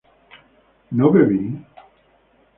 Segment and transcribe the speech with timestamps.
[0.97, 1.41] ¿no bebí?